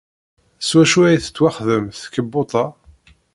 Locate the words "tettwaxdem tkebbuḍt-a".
1.19-2.65